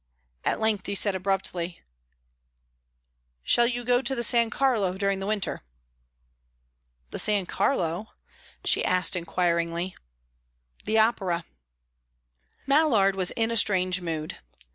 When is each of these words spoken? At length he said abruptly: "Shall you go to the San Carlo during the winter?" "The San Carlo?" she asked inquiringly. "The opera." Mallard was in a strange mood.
At 0.43 0.59
length 0.59 0.87
he 0.87 0.95
said 0.95 1.13
abruptly: 1.13 1.83
"Shall 3.43 3.67
you 3.67 3.83
go 3.83 4.01
to 4.01 4.15
the 4.15 4.23
San 4.23 4.49
Carlo 4.49 4.97
during 4.97 5.19
the 5.19 5.27
winter?" 5.27 5.61
"The 7.11 7.19
San 7.19 7.45
Carlo?" 7.45 8.07
she 8.65 8.83
asked 8.83 9.15
inquiringly. 9.15 9.95
"The 10.85 10.97
opera." 10.97 11.45
Mallard 12.65 13.15
was 13.15 13.29
in 13.29 13.51
a 13.51 13.55
strange 13.55 14.01
mood. 14.01 14.37